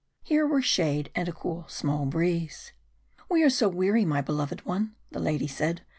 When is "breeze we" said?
2.07-3.43